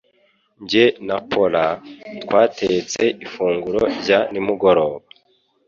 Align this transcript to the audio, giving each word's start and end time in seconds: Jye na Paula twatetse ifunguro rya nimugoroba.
Jye 0.69 0.85
na 1.07 1.17
Paula 1.29 1.65
twatetse 2.23 3.03
ifunguro 3.25 3.81
rya 3.99 4.19
nimugoroba. 4.31 4.97